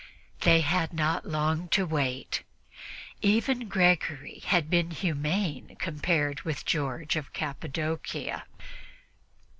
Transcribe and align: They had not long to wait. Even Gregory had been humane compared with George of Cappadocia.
They 0.39 0.61
had 0.61 0.93
not 0.93 1.27
long 1.27 1.67
to 1.67 1.85
wait. 1.85 2.41
Even 3.21 3.67
Gregory 3.67 4.39
had 4.47 4.67
been 4.67 4.89
humane 4.89 5.75
compared 5.79 6.41
with 6.41 6.65
George 6.65 7.15
of 7.15 7.33
Cappadocia. 7.33 8.45